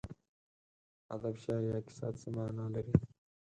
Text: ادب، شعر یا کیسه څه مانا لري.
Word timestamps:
ادب، 1.15 1.35
شعر 1.43 1.61
یا 1.71 1.77
کیسه 1.87 2.07
څه 2.19 2.27
مانا 2.35 2.65
لري. 2.75 2.95